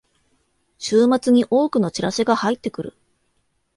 [0.79, 2.97] 週末に多くのチラシが入ってくる